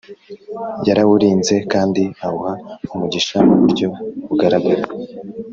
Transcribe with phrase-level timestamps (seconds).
[0.87, 2.53] Yarawurinze kandi awuha
[2.93, 3.87] umugisha mu buryo
[4.27, 4.83] bugaragara